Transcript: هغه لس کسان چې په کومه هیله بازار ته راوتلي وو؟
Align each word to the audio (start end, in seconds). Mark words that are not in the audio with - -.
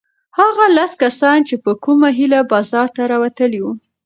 هغه 0.39 0.65
لس 0.77 0.91
کسان 1.03 1.37
چې 1.47 1.55
په 1.63 1.71
کومه 1.83 2.09
هیله 2.19 2.39
بازار 2.51 2.87
ته 2.95 3.01
راوتلي 3.11 3.59
وو؟ 3.61 3.71